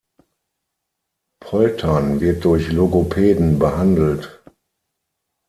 [1.43, 4.41] Poltern wird durch Logopäden behandelt.